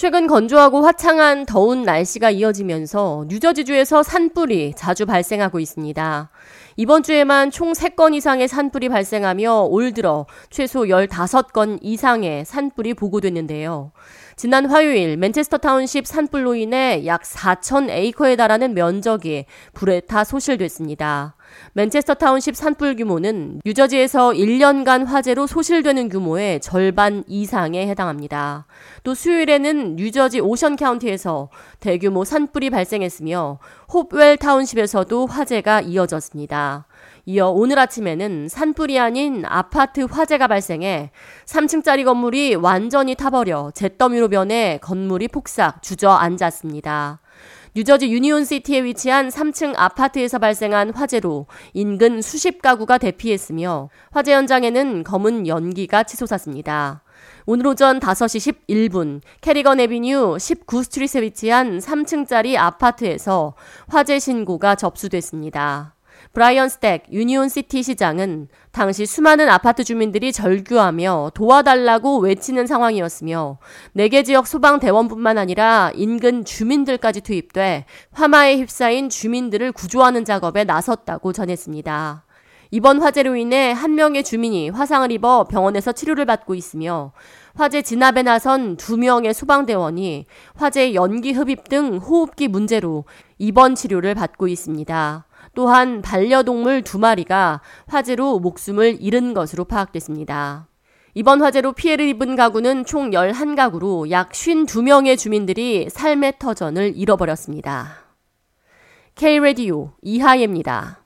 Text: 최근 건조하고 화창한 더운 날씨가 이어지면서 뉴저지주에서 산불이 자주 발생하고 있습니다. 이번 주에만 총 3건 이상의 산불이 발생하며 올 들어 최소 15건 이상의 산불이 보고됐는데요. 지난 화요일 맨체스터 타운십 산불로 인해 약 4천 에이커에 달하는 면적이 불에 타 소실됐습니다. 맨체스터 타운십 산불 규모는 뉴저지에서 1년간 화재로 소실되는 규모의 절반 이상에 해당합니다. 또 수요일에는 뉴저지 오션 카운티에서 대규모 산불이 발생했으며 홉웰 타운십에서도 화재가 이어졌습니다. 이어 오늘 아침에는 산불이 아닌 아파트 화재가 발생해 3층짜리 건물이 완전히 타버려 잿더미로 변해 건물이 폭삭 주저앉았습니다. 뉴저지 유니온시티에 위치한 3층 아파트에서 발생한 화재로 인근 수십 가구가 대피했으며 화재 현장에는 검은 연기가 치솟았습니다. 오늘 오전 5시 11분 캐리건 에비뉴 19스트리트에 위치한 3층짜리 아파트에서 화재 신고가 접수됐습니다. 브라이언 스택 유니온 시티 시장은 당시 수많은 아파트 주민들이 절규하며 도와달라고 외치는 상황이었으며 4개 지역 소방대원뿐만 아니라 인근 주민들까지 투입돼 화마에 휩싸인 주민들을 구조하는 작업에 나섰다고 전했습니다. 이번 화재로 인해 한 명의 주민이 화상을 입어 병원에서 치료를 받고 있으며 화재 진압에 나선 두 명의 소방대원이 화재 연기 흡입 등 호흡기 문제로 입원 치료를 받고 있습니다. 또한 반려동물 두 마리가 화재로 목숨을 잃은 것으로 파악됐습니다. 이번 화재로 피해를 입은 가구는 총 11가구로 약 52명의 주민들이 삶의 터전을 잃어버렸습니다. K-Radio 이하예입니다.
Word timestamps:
최근 0.00 0.26
건조하고 0.26 0.80
화창한 0.80 1.44
더운 1.44 1.82
날씨가 1.82 2.30
이어지면서 2.30 3.26
뉴저지주에서 3.28 4.02
산불이 4.02 4.72
자주 4.74 5.04
발생하고 5.04 5.60
있습니다. 5.60 6.30
이번 6.76 7.02
주에만 7.02 7.50
총 7.50 7.72
3건 7.72 8.14
이상의 8.14 8.48
산불이 8.48 8.88
발생하며 8.88 9.64
올 9.64 9.92
들어 9.92 10.24
최소 10.48 10.84
15건 10.84 11.80
이상의 11.82 12.46
산불이 12.46 12.94
보고됐는데요. 12.94 13.92
지난 14.36 14.64
화요일 14.64 15.18
맨체스터 15.18 15.58
타운십 15.58 16.06
산불로 16.06 16.54
인해 16.54 17.04
약 17.04 17.20
4천 17.20 17.90
에이커에 17.90 18.36
달하는 18.36 18.72
면적이 18.72 19.44
불에 19.74 20.00
타 20.00 20.24
소실됐습니다. 20.24 21.34
맨체스터 21.72 22.14
타운십 22.14 22.56
산불 22.56 22.96
규모는 22.96 23.60
뉴저지에서 23.64 24.30
1년간 24.30 25.06
화재로 25.06 25.46
소실되는 25.46 26.08
규모의 26.08 26.60
절반 26.60 27.24
이상에 27.26 27.86
해당합니다. 27.86 28.66
또 29.04 29.14
수요일에는 29.14 29.96
뉴저지 29.96 30.40
오션 30.40 30.76
카운티에서 30.76 31.48
대규모 31.80 32.24
산불이 32.24 32.70
발생했으며 32.70 33.58
홉웰 33.92 34.36
타운십에서도 34.36 35.26
화재가 35.26 35.82
이어졌습니다. 35.82 36.86
이어 37.26 37.48
오늘 37.50 37.78
아침에는 37.78 38.48
산불이 38.48 38.98
아닌 38.98 39.44
아파트 39.46 40.00
화재가 40.00 40.48
발생해 40.48 41.10
3층짜리 41.46 42.04
건물이 42.04 42.56
완전히 42.56 43.14
타버려 43.14 43.70
잿더미로 43.74 44.28
변해 44.28 44.78
건물이 44.82 45.28
폭삭 45.28 45.82
주저앉았습니다. 45.82 47.19
뉴저지 47.76 48.10
유니온시티에 48.12 48.82
위치한 48.82 49.28
3층 49.28 49.74
아파트에서 49.76 50.40
발생한 50.40 50.90
화재로 50.90 51.46
인근 51.72 52.20
수십 52.20 52.60
가구가 52.60 52.98
대피했으며 52.98 53.90
화재 54.10 54.32
현장에는 54.32 55.04
검은 55.04 55.46
연기가 55.46 56.02
치솟았습니다. 56.02 57.02
오늘 57.46 57.68
오전 57.68 58.00
5시 58.00 58.54
11분 58.66 59.20
캐리건 59.40 59.78
에비뉴 59.78 60.36
19스트리트에 60.36 61.22
위치한 61.22 61.78
3층짜리 61.78 62.56
아파트에서 62.56 63.54
화재 63.86 64.18
신고가 64.18 64.74
접수됐습니다. 64.74 65.94
브라이언 66.32 66.68
스택 66.68 67.06
유니온 67.10 67.48
시티 67.48 67.82
시장은 67.82 68.48
당시 68.70 69.04
수많은 69.04 69.48
아파트 69.48 69.82
주민들이 69.82 70.32
절규하며 70.32 71.32
도와달라고 71.34 72.18
외치는 72.18 72.68
상황이었으며 72.68 73.58
4개 73.96 74.24
지역 74.24 74.46
소방대원뿐만 74.46 75.38
아니라 75.38 75.90
인근 75.94 76.44
주민들까지 76.44 77.22
투입돼 77.22 77.84
화마에 78.12 78.58
휩싸인 78.58 79.08
주민들을 79.08 79.72
구조하는 79.72 80.24
작업에 80.24 80.62
나섰다고 80.62 81.32
전했습니다. 81.32 82.24
이번 82.72 83.02
화재로 83.02 83.34
인해 83.34 83.72
한 83.72 83.96
명의 83.96 84.22
주민이 84.22 84.70
화상을 84.70 85.10
입어 85.10 85.44
병원에서 85.44 85.90
치료를 85.90 86.24
받고 86.24 86.54
있으며 86.54 87.12
화재 87.54 87.82
진압에 87.82 88.22
나선 88.22 88.76
두 88.76 88.96
명의 88.96 89.34
소방대원이 89.34 90.26
화재 90.54 90.94
연기 90.94 91.32
흡입 91.32 91.68
등 91.68 91.96
호흡기 91.96 92.46
문제로 92.46 93.04
입원 93.38 93.74
치료를 93.74 94.14
받고 94.14 94.46
있습니다. 94.46 95.26
또한 95.54 96.00
반려동물 96.00 96.82
두 96.82 96.98
마리가 97.00 97.60
화재로 97.88 98.38
목숨을 98.38 98.98
잃은 99.00 99.34
것으로 99.34 99.64
파악됐습니다. 99.64 100.68
이번 101.14 101.42
화재로 101.42 101.72
피해를 101.72 102.06
입은 102.06 102.36
가구는 102.36 102.84
총 102.84 103.10
11가구로 103.10 104.10
약 104.10 104.30
52명의 104.30 105.18
주민들이 105.18 105.88
삶의 105.90 106.34
터전을 106.38 106.92
잃어버렸습니다. 106.94 108.04
K-Radio 109.16 109.90
이하예입니다. 110.02 111.00